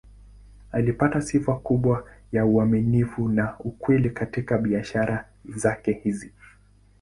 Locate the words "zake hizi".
5.55-6.33